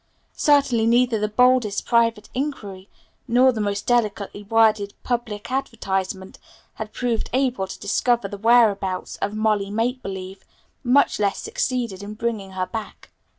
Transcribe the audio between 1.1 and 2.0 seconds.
the boldest